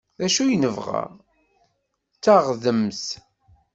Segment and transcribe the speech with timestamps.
[0.19, 1.03] D acu i nebɣa?
[2.15, 3.03] D taɣdemt!